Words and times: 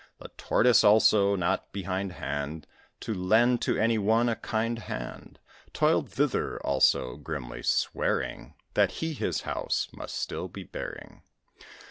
The 0.17 0.29
Tortoise, 0.29 0.83
also, 0.83 1.35
not 1.35 1.71
behind 1.71 2.13
hand 2.13 2.65
To 3.01 3.13
lend 3.13 3.61
to 3.61 3.77
any 3.77 3.99
one 3.99 4.29
a 4.29 4.35
kind 4.35 4.79
hand, 4.79 5.37
Toiled 5.73 6.09
thither, 6.09 6.59
also, 6.65 7.17
grimly 7.17 7.61
swearing 7.61 8.55
That 8.73 8.93
he 8.93 9.13
his 9.13 9.41
house 9.41 9.89
must 9.93 10.15
still 10.17 10.47
be 10.47 10.63
bearing. 10.63 11.21